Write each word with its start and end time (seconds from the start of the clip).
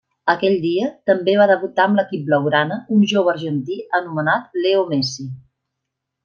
Aquell 0.31 0.53
dia 0.61 0.85
també 1.09 1.35
va 1.39 1.45
debutar 1.51 1.85
amb 1.89 1.99
l'equip 2.01 2.23
blaugrana 2.29 2.79
un 2.97 3.05
jove 3.13 3.33
argentí 3.35 3.77
anomenat 4.01 4.59
Leo 4.65 4.83
Messi. 4.95 5.29